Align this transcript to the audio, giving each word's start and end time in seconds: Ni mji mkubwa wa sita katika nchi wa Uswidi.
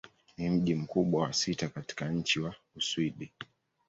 Ni 0.37 0.49
mji 0.49 0.75
mkubwa 0.75 1.21
wa 1.23 1.33
sita 1.33 1.69
katika 1.69 2.09
nchi 2.09 2.39
wa 2.39 2.55
Uswidi. 2.75 3.31